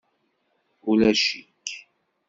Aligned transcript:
Ulac-ik. 0.89 1.67